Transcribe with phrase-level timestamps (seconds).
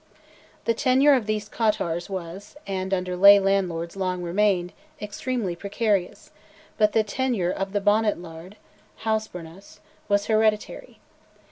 [0.65, 6.31] The tenure of these cottars was, and under lay landlords long remained, extremely precarious;
[6.79, 8.55] but the tenure of the "bonnet laird"
[9.03, 9.79] (hosbernus)
[10.09, 10.97] was hereditary.